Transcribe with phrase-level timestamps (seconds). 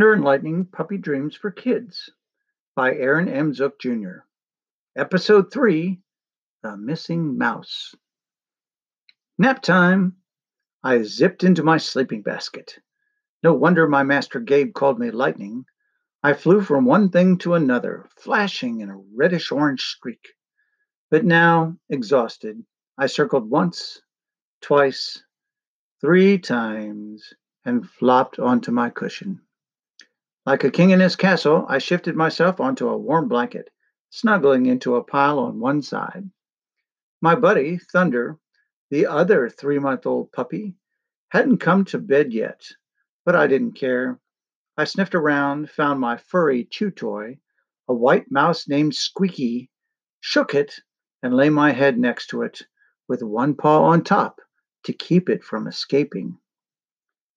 [0.00, 2.08] Thunder and Lightning Puppy Dreams for Kids
[2.74, 3.52] by Aaron M.
[3.52, 4.20] Zook Jr.
[4.96, 6.00] Episode 3
[6.62, 7.94] The Missing Mouse.
[9.36, 10.16] Nap time!
[10.82, 12.78] I zipped into my sleeping basket.
[13.42, 15.66] No wonder my master Gabe called me Lightning.
[16.22, 20.28] I flew from one thing to another, flashing in a reddish orange streak.
[21.10, 22.64] But now, exhausted,
[22.96, 24.00] I circled once,
[24.62, 25.22] twice,
[26.00, 27.34] three times,
[27.66, 29.42] and flopped onto my cushion.
[30.46, 33.68] Like a king in his castle, I shifted myself onto a warm blanket,
[34.08, 36.30] snuggling into a pile on one side.
[37.20, 38.38] My buddy, Thunder,
[38.90, 40.74] the other three month old puppy,
[41.28, 42.66] hadn't come to bed yet,
[43.24, 44.18] but I didn't care.
[44.78, 47.38] I sniffed around, found my furry chew toy,
[47.86, 49.70] a white mouse named Squeaky,
[50.20, 50.74] shook it,
[51.22, 52.62] and lay my head next to it,
[53.08, 54.40] with one paw on top
[54.84, 56.38] to keep it from escaping.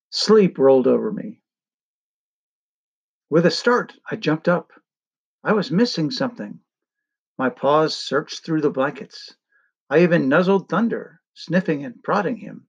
[0.08, 1.42] Sleep rolled over me.
[3.30, 4.70] With a start, I jumped up.
[5.42, 6.60] I was missing something.
[7.38, 9.34] My paws searched through the blankets.
[9.88, 12.68] I even nuzzled Thunder, sniffing and prodding him.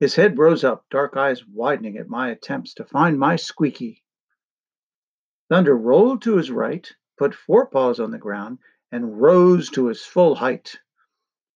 [0.00, 4.04] His head rose up, dark eyes widening at my attempts to find my squeaky.
[5.48, 8.58] Thunder rolled to his right, put four paws on the ground,
[8.90, 10.78] and rose to his full height.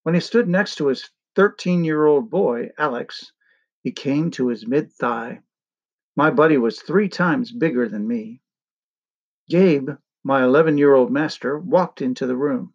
[0.05, 3.33] When he stood next to his 13 year old boy, Alex,
[3.83, 5.43] he came to his mid thigh.
[6.15, 8.43] My buddy was three times bigger than me.
[9.49, 9.91] Gabe,
[10.23, 12.75] my 11 year old master, walked into the room.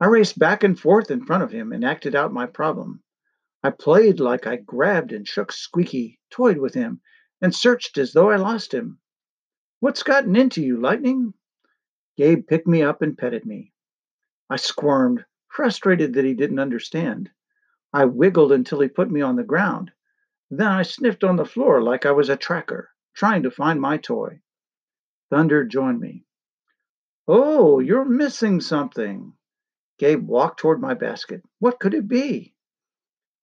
[0.00, 3.02] I raced back and forth in front of him and acted out my problem.
[3.62, 7.00] I played like I grabbed and shook Squeaky, toyed with him,
[7.40, 8.98] and searched as though I lost him.
[9.80, 11.32] What's gotten into you, Lightning?
[12.18, 13.72] Gabe picked me up and petted me.
[14.50, 17.30] I squirmed, frustrated that he didn't understand.
[17.94, 19.90] I wiggled until he put me on the ground.
[20.50, 23.96] Then I sniffed on the floor like I was a tracker, trying to find my
[23.96, 24.40] toy.
[25.28, 26.24] Thunder joined me.
[27.26, 29.32] Oh, you're missing something.
[29.98, 31.42] Gabe walked toward my basket.
[31.58, 32.54] What could it be?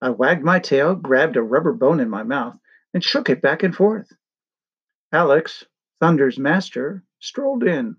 [0.00, 2.56] I wagged my tail, grabbed a rubber bone in my mouth,
[2.94, 4.10] and shook it back and forth.
[5.12, 5.64] Alex,
[6.00, 7.96] Thunder's master, strolled in.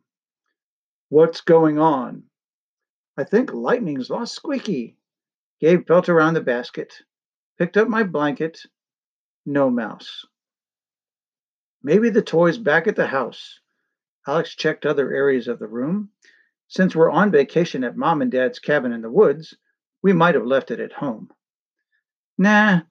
[1.09, 2.23] What's going on?
[3.17, 4.97] I think Lightning's lost Squeaky.
[5.61, 6.93] Gabe felt around the basket,
[7.57, 8.59] picked up my blanket,
[9.45, 10.25] no mouse.
[11.83, 13.59] Maybe the toy's back at the house.
[14.28, 16.09] Alex checked other areas of the room.
[16.67, 19.55] Since we're on vacation at mom and dad's cabin in the woods,
[20.01, 21.29] we might have left it at home.
[22.38, 22.81] Nah,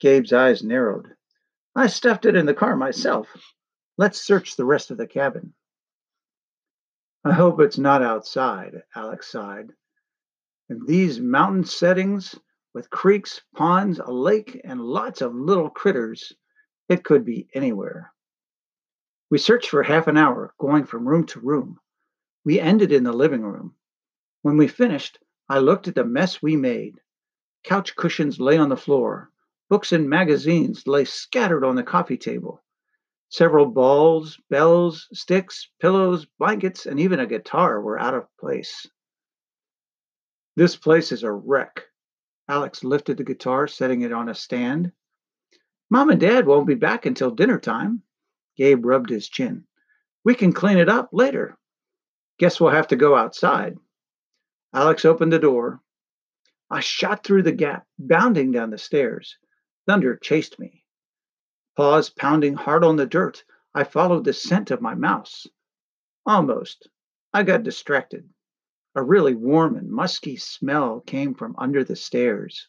[0.00, 1.08] Gabe's eyes narrowed.
[1.74, 3.28] I stuffed it in the car myself.
[3.96, 5.54] Let's search the rest of the cabin.
[7.24, 9.72] I hope it's not outside, Alex sighed.
[10.68, 12.38] In these mountain settings,
[12.74, 16.32] with creeks, ponds, a lake, and lots of little critters.
[16.88, 18.12] It could be anywhere.
[19.30, 21.78] We searched for half an hour, going from room to room.
[22.44, 23.74] We ended in the living room.
[24.42, 25.18] When we finished,
[25.48, 27.00] I looked at the mess we made.
[27.62, 29.30] Couch cushions lay on the floor.
[29.70, 32.62] Books and magazines lay scattered on the coffee table.
[33.30, 38.86] Several balls, bells, sticks, pillows, blankets, and even a guitar were out of place.
[40.56, 41.84] This place is a wreck,
[42.48, 44.92] Alex lifted the guitar, setting it on a stand.
[45.90, 48.02] Mom and Dad won't be back until dinner time.
[48.56, 49.66] Gabe rubbed his chin.
[50.24, 51.58] We can clean it up later.
[52.38, 53.78] Guess we'll have to go outside.
[54.74, 55.80] Alex opened the door.
[56.70, 59.36] I shot through the gap, bounding down the stairs.
[59.86, 60.84] Thunder chased me.
[61.76, 63.44] Paws pounding hard on the dirt,
[63.74, 65.46] I followed the scent of my mouse.
[66.26, 66.88] Almost.
[67.32, 68.28] I got distracted.
[68.96, 72.68] A really warm and musky smell came from under the stairs.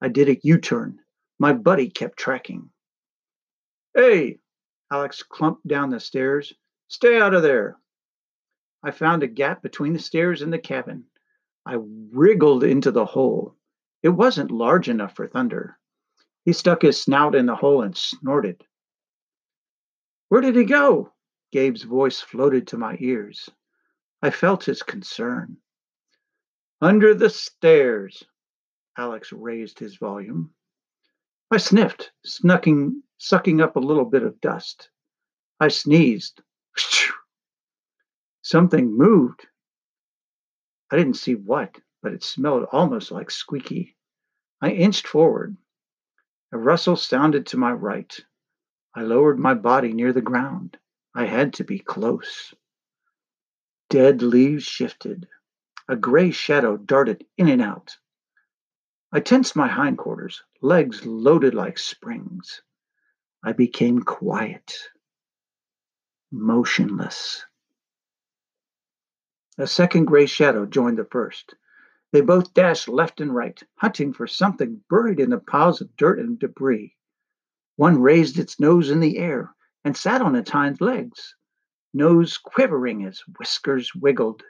[0.00, 1.00] I did a U turn.
[1.38, 2.70] My buddy kept tracking.
[3.94, 4.38] Hey!
[4.90, 6.52] Alex clumped down the stairs.
[6.86, 7.76] Stay out of there.
[8.82, 11.04] I found a gap between the stairs and the cabin.
[11.66, 11.78] I
[12.12, 13.56] wriggled into the hole.
[14.02, 15.76] It wasn't large enough for Thunder.
[16.44, 18.64] He stuck his snout in the hole and snorted.
[20.28, 21.12] Where did he go?
[21.50, 23.50] Gabe's voice floated to my ears.
[24.20, 25.58] I felt his concern.
[26.80, 28.24] Under the stairs.
[28.96, 30.52] Alex raised his volume.
[31.50, 34.90] I sniffed, snucking, sucking up a little bit of dust.
[35.60, 36.42] I sneezed.
[38.42, 39.46] Something moved.
[40.90, 43.96] I didn't see what, but it smelled almost like squeaky.
[44.60, 45.56] I inched forward.
[46.52, 48.18] A rustle sounded to my right.
[48.94, 50.76] I lowered my body near the ground.
[51.14, 52.52] I had to be close.
[53.90, 55.28] Dead leaves shifted.
[55.88, 57.96] A gray shadow darted in and out.
[59.12, 62.62] I tensed my hindquarters, legs loaded like springs.
[63.44, 64.74] I became quiet.
[66.30, 67.44] motionless.
[69.58, 71.54] A second gray shadow joined the first.
[72.12, 76.18] They both dashed left and right, hunting for something buried in the piles of dirt
[76.18, 76.96] and debris.
[77.76, 81.34] One raised its nose in the air and sat on its hind legs,
[81.98, 84.42] nose quivering as whiskers wiggled.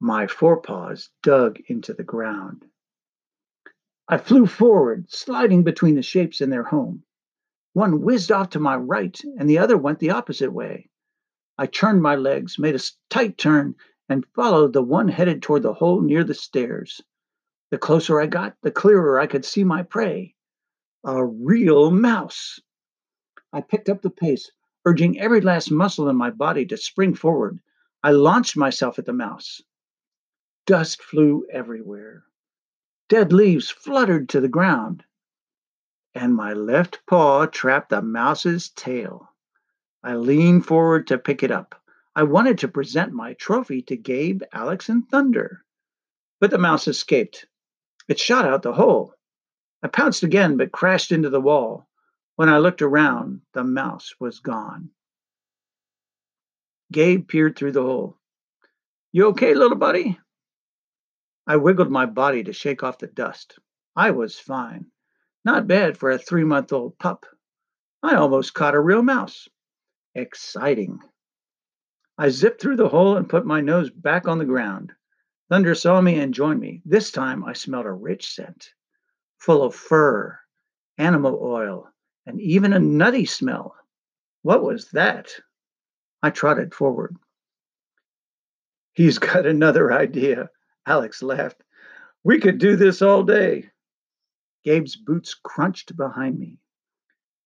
[0.00, 2.64] My forepaws dug into the ground.
[4.08, 7.04] I flew forward, sliding between the shapes in their home.
[7.74, 10.88] One whizzed off to my right, and the other went the opposite way.
[11.58, 12.80] I turned my legs, made a
[13.10, 13.74] tight turn,
[14.08, 17.02] and followed the one headed toward the hole near the stairs.
[17.70, 20.34] The closer I got, the clearer I could see my prey
[21.04, 22.58] a real mouse.
[23.52, 24.50] I picked up the pace,
[24.86, 27.58] urging every last muscle in my body to spring forward.
[28.04, 29.60] I launched myself at the mouse.
[30.64, 32.24] Dust flew everywhere.
[33.08, 35.04] Dead leaves fluttered to the ground,
[36.14, 39.28] and my left paw trapped the mouse's tail.
[40.04, 41.80] I leaned forward to pick it up.
[42.14, 45.64] I wanted to present my trophy to Gabe, Alex, and Thunder,
[46.40, 47.46] but the mouse escaped.
[48.08, 49.14] It shot out the hole.
[49.82, 51.88] I pounced again, but crashed into the wall.
[52.36, 54.90] When I looked around, the mouse was gone.
[56.92, 58.18] Gabe peered through the hole.
[59.10, 60.20] You okay, little buddy?
[61.46, 63.58] I wiggled my body to shake off the dust.
[63.96, 64.90] I was fine.
[65.46, 67.24] Not bad for a three month old pup.
[68.02, 69.48] I almost caught a real mouse.
[70.14, 71.00] Exciting.
[72.18, 74.92] I zipped through the hole and put my nose back on the ground.
[75.48, 76.82] Thunder saw me and joined me.
[76.84, 78.74] This time I smelled a rich scent,
[79.38, 80.38] full of fur,
[80.98, 81.88] animal oil,
[82.26, 83.76] and even a nutty smell.
[84.42, 85.30] What was that?
[86.22, 87.16] I trotted forward.
[88.92, 90.50] He's got another idea.
[90.86, 91.62] Alex laughed.
[92.24, 93.70] We could do this all day.
[94.64, 96.58] Gabe's boots crunched behind me.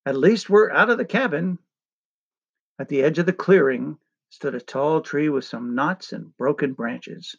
[0.07, 1.59] At least we're out of the cabin.
[2.79, 3.99] At the edge of the clearing
[4.31, 7.37] stood a tall tree with some knots and broken branches.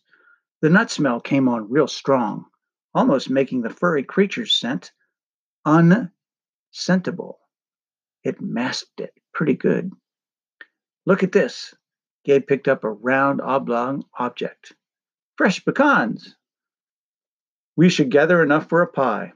[0.61, 2.45] The nut smell came on real strong,
[2.93, 4.91] almost making the furry creature's scent
[6.73, 7.35] unscentable.
[8.23, 9.91] It masked it pretty good.
[11.05, 11.73] Look at this.
[12.23, 14.73] Gabe picked up a round oblong object.
[15.37, 16.35] Fresh pecans.
[17.75, 19.33] We should gather enough for a pie.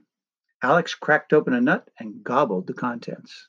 [0.62, 3.48] Alex cracked open a nut and gobbled the contents.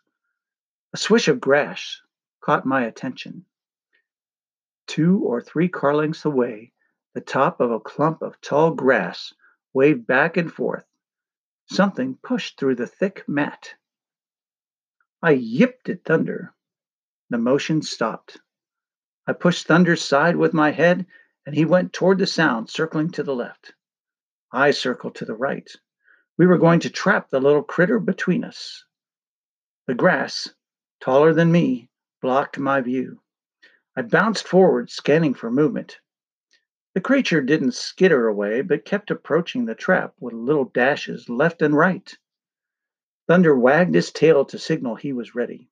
[0.94, 2.00] A swish of grass
[2.40, 3.44] caught my attention.
[4.86, 6.72] Two or three car lengths away,
[7.14, 9.34] the top of a clump of tall grass
[9.74, 10.84] waved back and forth.
[11.68, 13.74] Something pushed through the thick mat.
[15.22, 16.54] I yipped at Thunder.
[17.30, 18.38] The motion stopped.
[19.26, 21.06] I pushed Thunder's side with my head
[21.44, 23.74] and he went toward the sound, circling to the left.
[24.52, 25.68] I circled to the right.
[26.38, 28.84] We were going to trap the little critter between us.
[29.86, 30.48] The grass,
[31.00, 31.88] taller than me,
[32.22, 33.20] blocked my view.
[33.96, 35.98] I bounced forward, scanning for movement.
[36.96, 41.76] The creature didn't skitter away, but kept approaching the trap with little dashes left and
[41.76, 42.10] right.
[43.28, 45.68] Thunder wagged his tail to signal he was ready.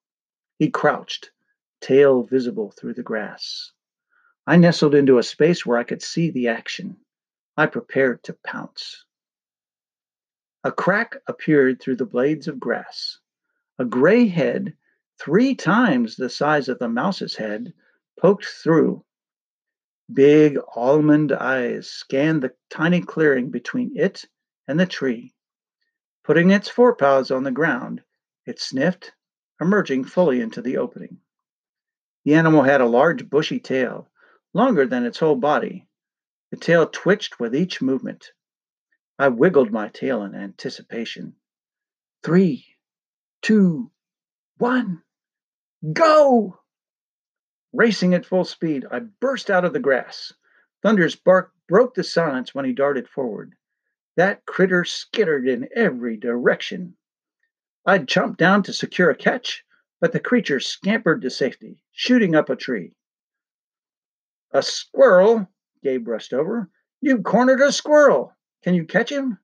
[0.58, 1.30] He crouched,
[1.80, 3.72] tail visible through the grass.
[4.46, 6.98] I nestled into a space where I could see the action.
[7.56, 9.06] I prepared to pounce.
[10.62, 13.18] A crack appeared through the blades of grass.
[13.78, 14.76] A gray head,
[15.18, 17.72] three times the size of the mouse's head,
[18.20, 19.02] poked through.
[20.12, 24.24] Big almond eyes scanned the tiny clearing between it
[24.68, 25.34] and the tree.
[26.24, 28.02] Putting its forepaws on the ground,
[28.46, 29.12] it sniffed,
[29.60, 31.20] emerging fully into the opening.
[32.24, 34.10] The animal had a large bushy tail
[34.52, 35.88] longer than its whole body.
[36.50, 38.32] The tail twitched with each movement.
[39.18, 41.36] I wiggled my tail in anticipation.
[42.22, 42.66] Three,
[43.42, 43.90] two,
[44.58, 45.02] one,
[45.92, 46.60] go!
[47.76, 50.32] Racing at full speed, I burst out of the grass.
[50.80, 53.56] Thunder's bark broke the silence when he darted forward.
[54.14, 56.96] That critter skittered in every direction.
[57.84, 59.64] I'd jumped down to secure a catch,
[60.00, 62.94] but the creature scampered to safety, shooting up a tree.
[64.52, 65.48] A squirrel?
[65.82, 66.70] Gabe rushed over.
[67.00, 68.36] You've cornered a squirrel.
[68.62, 69.38] Can you catch him?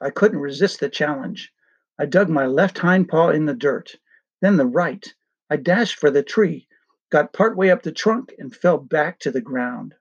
[0.00, 1.52] I couldn't resist the challenge.
[1.98, 3.96] I dug my left hind paw in the dirt,
[4.40, 5.14] then the right.
[5.50, 6.68] I dashed for the tree,
[7.14, 9.94] got partway up the trunk, and fell back to the ground.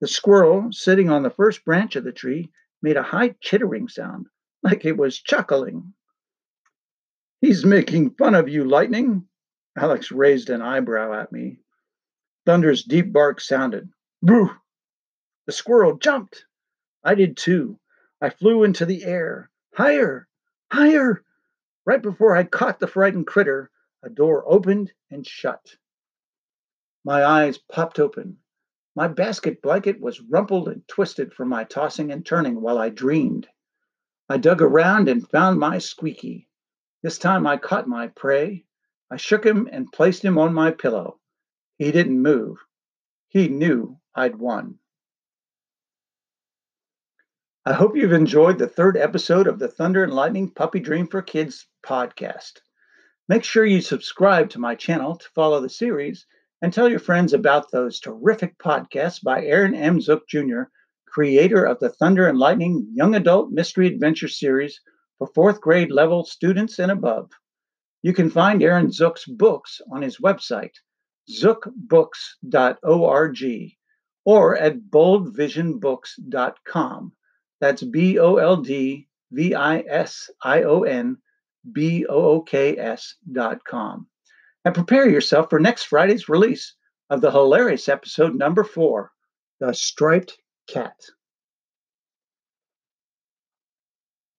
[0.00, 2.50] The squirrel, sitting on the first branch of the tree,
[2.82, 4.26] made a high chittering sound,
[4.60, 5.94] like it was chuckling.
[7.40, 9.28] He's making fun of you, Lightning.
[9.78, 11.60] Alex raised an eyebrow at me.
[12.46, 13.88] Thunder's deep bark sounded.
[14.20, 14.50] Boo!
[15.46, 16.46] The squirrel jumped.
[17.04, 17.78] I did too.
[18.20, 19.52] I flew into the air.
[19.76, 20.26] Higher!
[20.72, 21.22] Higher!
[21.86, 23.70] Right before I caught the frightened critter,
[24.02, 25.76] a door opened and shut.
[27.04, 28.38] My eyes popped open.
[28.96, 33.46] My basket blanket was rumpled and twisted from my tossing and turning while I dreamed.
[34.28, 36.48] I dug around and found my squeaky.
[37.02, 38.64] This time I caught my prey.
[39.10, 41.20] I shook him and placed him on my pillow.
[41.76, 42.56] He didn't move.
[43.28, 44.78] He knew I'd won.
[47.66, 51.20] I hope you've enjoyed the third episode of the Thunder and Lightning Puppy Dream for
[51.20, 52.60] Kids podcast.
[53.28, 56.26] Make sure you subscribe to my channel to follow the series
[56.64, 60.00] and tell your friends about those terrific podcasts by Aaron M.
[60.00, 60.62] Zook Jr.,
[61.04, 64.80] creator of the Thunder and Lightning Young Adult Mystery Adventure series
[65.18, 67.30] for fourth grade level students and above.
[68.00, 70.72] You can find Aaron Zook's books on his website,
[71.30, 73.72] zookbooks.org,
[74.24, 77.12] or at boldvisionbooks.com.
[77.60, 81.18] That's B O L D V I S I O N
[81.70, 84.08] B O O K S dot com.
[84.64, 86.74] And prepare yourself for next Friday's release
[87.10, 89.12] of the hilarious episode number four
[89.60, 90.96] The Striped Cat.